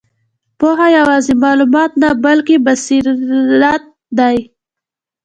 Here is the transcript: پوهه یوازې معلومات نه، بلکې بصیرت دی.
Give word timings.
پوهه 0.59 0.87
یوازې 0.97 1.33
معلومات 1.43 1.91
نه، 2.01 2.09
بلکې 2.25 2.55
بصیرت 2.65 3.19
دی. 4.19 4.37